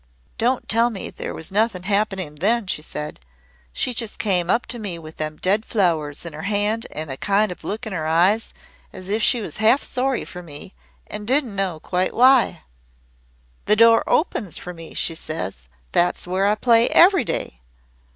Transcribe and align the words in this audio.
"Don't 0.39 0.67
tell 0.67 0.89
me 0.89 1.11
there 1.11 1.31
was 1.35 1.51
nothing 1.51 1.83
happening 1.83 2.33
then," 2.33 2.65
she 2.65 2.81
said. 2.81 3.19
"She 3.71 3.93
just 3.93 4.17
came 4.17 4.49
up 4.49 4.65
to 4.65 4.79
me 4.79 4.97
with 4.97 5.17
them 5.17 5.37
dead 5.37 5.63
flowers 5.63 6.25
in 6.25 6.33
her 6.33 6.41
hand 6.41 6.87
an' 6.89 7.11
a 7.11 7.17
kind 7.17 7.51
of 7.51 7.63
look 7.63 7.85
in 7.85 7.93
her 7.93 8.07
eyes 8.07 8.51
as 8.91 9.09
if 9.09 9.21
she 9.21 9.41
was 9.41 9.57
half 9.57 9.83
sorry 9.83 10.25
for 10.25 10.41
me 10.41 10.73
an' 11.05 11.25
didn't 11.25 11.55
know 11.55 11.79
quite 11.79 12.15
why. 12.15 12.63
"'The 13.65 13.75
door 13.75 14.03
opens 14.07 14.57
for 14.57 14.73
me,' 14.73 14.95
she 14.95 15.13
says. 15.13 15.69
'That's 15.91 16.25
where 16.25 16.47
I 16.47 16.55
play 16.55 16.89
every 16.89 17.23
day. 17.23 17.59